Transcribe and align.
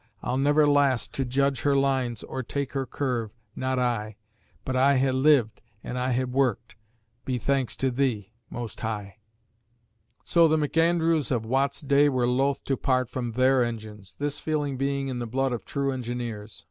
I'll 0.23 0.39
never 0.39 0.65
last 0.65 1.13
to 1.13 1.23
judge 1.25 1.61
her 1.61 1.75
lines 1.75 2.23
or 2.23 2.41
take 2.41 2.71
her 2.71 2.87
curve 2.87 3.35
not 3.55 3.77
I. 3.77 4.15
But 4.65 4.75
I 4.75 4.97
ha' 4.97 5.13
lived 5.13 5.61
and 5.83 5.95
I 5.95 6.11
ha' 6.11 6.25
worked. 6.27 6.73
Be 7.23 7.37
thanks 7.37 7.75
to 7.77 7.91
Thee, 7.91 8.33
Most 8.49 8.79
High! 8.79 9.17
So 10.23 10.47
the 10.47 10.57
McAndrews 10.57 11.31
of 11.31 11.45
Watt's 11.45 11.81
day 11.81 12.09
were 12.09 12.25
loth 12.25 12.63
to 12.63 12.77
part 12.77 13.11
from 13.11 13.33
their 13.33 13.63
engines, 13.63 14.15
this 14.17 14.39
feeling 14.39 14.75
being 14.75 15.07
in 15.07 15.19
the 15.19 15.27
blood 15.27 15.51
of 15.51 15.65
true 15.65 15.91
engineers. 15.91 16.59